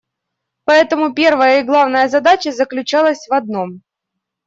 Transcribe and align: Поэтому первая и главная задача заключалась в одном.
Поэтому 0.65 1.13
первая 1.13 1.59
и 1.59 1.63
главная 1.63 2.09
задача 2.09 2.51
заключалась 2.51 3.27
в 3.27 3.33
одном. 3.35 3.83